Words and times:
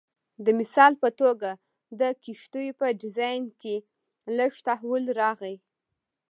د 0.45 0.47
مثال 0.59 0.93
په 1.03 1.09
توګه 1.21 1.49
د 1.99 2.01
کښتیو 2.23 2.77
په 2.79 2.85
ډیزاین 3.01 3.43
کې 3.61 3.75
لږ 4.37 4.51
تحول 4.67 5.03
راغی 5.21 5.55